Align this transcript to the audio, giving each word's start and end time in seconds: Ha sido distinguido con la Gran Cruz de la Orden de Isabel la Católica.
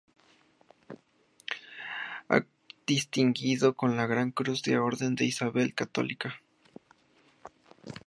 Ha 2.29 2.37
sido 2.39 2.47
distinguido 2.87 3.75
con 3.75 3.97
la 3.97 4.07
Gran 4.07 4.31
Cruz 4.31 4.63
de 4.63 4.71
la 4.71 4.81
Orden 4.81 5.13
de 5.13 5.25
Isabel 5.25 5.67
la 5.67 5.75
Católica. 5.75 6.41